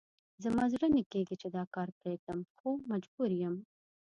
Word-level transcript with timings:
زما 0.43 0.63
زړه 0.73 0.87
نه 0.95 1.03
کېږي 1.11 1.35
چې 1.41 1.47
دا 1.55 1.63
کار 1.75 1.87
پرېږدم، 1.99 2.39
خو 2.57 2.69
مجبور 2.91 3.29
یم. 3.41 3.55